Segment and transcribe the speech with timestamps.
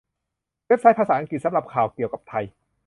[0.67, 2.45] เว็บไซต์ภาษาอังกฤษ สำหรับข่าวเกี่ยวกับไทย